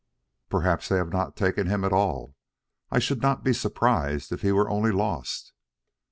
[0.49, 2.35] "Perhaps they have not taken him at all.
[2.89, 5.53] I should not be surprised if he were only lost."